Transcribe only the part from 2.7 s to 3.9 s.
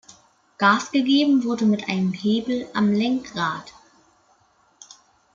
am Lenkrad.